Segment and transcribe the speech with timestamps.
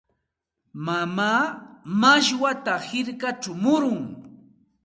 [0.85, 1.43] Mamaa
[2.01, 4.01] mashwata hirkachaw murun.